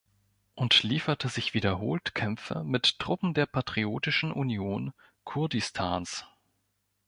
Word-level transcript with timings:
Und 0.55 0.81
lieferte 0.81 1.29
sich 1.29 1.53
wiederholt 1.53 2.15
Kämpfe 2.15 2.63
mit 2.63 2.97
Truppen 2.97 3.35
der 3.35 3.45
Patriotischen 3.45 4.31
Union 4.31 4.93
Kurdistans. 5.25 6.25